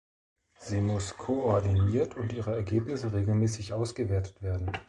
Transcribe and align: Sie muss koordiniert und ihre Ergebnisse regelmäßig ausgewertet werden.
Sie 0.57 0.81
muss 0.81 1.15
koordiniert 1.15 2.17
und 2.17 2.33
ihre 2.33 2.55
Ergebnisse 2.55 3.13
regelmäßig 3.13 3.71
ausgewertet 3.71 4.41
werden. 4.41 4.71